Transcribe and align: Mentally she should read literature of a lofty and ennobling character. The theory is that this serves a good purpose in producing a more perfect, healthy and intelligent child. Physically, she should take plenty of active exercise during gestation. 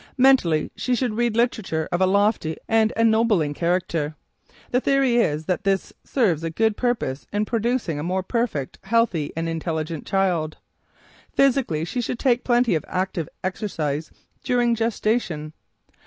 Mentally 0.17 0.71
she 0.75 0.95
should 0.95 1.13
read 1.13 1.35
literature 1.37 1.87
of 1.91 2.01
a 2.01 2.07
lofty 2.07 2.57
and 2.67 2.91
ennobling 2.97 3.53
character. 3.53 4.15
The 4.71 4.81
theory 4.81 5.17
is 5.17 5.45
that 5.45 5.63
this 5.63 5.93
serves 6.03 6.43
a 6.43 6.49
good 6.49 6.75
purpose 6.75 7.27
in 7.31 7.45
producing 7.45 7.99
a 7.99 8.03
more 8.03 8.23
perfect, 8.23 8.79
healthy 8.85 9.31
and 9.37 9.47
intelligent 9.47 10.07
child. 10.07 10.57
Physically, 11.31 11.85
she 11.85 12.01
should 12.01 12.17
take 12.17 12.43
plenty 12.43 12.73
of 12.73 12.83
active 12.87 13.29
exercise 13.43 14.09
during 14.43 14.73
gestation. 14.73 15.53